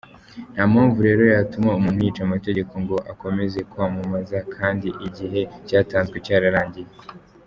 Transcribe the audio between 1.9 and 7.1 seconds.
yica amategeko ngo akomeze kwamamaza kandi igihe cyatanzwe cyarangiye.